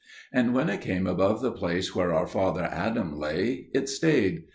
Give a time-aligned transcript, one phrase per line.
[0.33, 4.45] And when it came above the place where our father Adam lay, it stayed.